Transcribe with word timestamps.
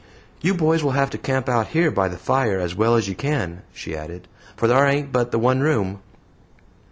"You 0.41 0.55
boys 0.55 0.83
will 0.83 0.93
have 0.97 1.11
to 1.11 1.19
camp 1.19 1.47
out 1.47 1.67
here 1.67 1.91
by 1.91 2.07
the 2.07 2.17
fire 2.17 2.57
as 2.57 2.73
well 2.73 2.95
as 2.95 3.07
you 3.07 3.13
can," 3.13 3.61
she 3.71 3.95
added, 3.95 4.27
"for 4.57 4.67
thar 4.67 4.87
ain't 4.87 5.11
but 5.11 5.29
the 5.29 5.37
one 5.37 5.59
room." 5.59 5.99